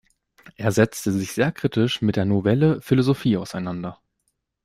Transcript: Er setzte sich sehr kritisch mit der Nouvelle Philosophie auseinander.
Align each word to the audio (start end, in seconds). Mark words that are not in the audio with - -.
Er 0.57 0.71
setzte 0.71 1.11
sich 1.11 1.31
sehr 1.33 1.51
kritisch 1.51 2.01
mit 2.01 2.15
der 2.15 2.25
Nouvelle 2.25 2.81
Philosophie 2.81 3.37
auseinander. 3.37 4.01